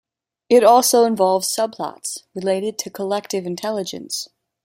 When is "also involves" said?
0.63-1.47